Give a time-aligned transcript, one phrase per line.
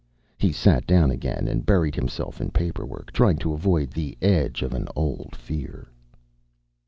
[0.39, 4.73] He sat down again and buried himself in paperwork, trying to avoid the edge of
[4.73, 5.89] an old fear.